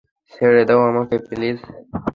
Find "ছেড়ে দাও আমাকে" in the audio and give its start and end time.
0.33-1.15